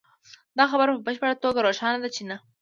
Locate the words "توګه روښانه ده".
1.43-2.09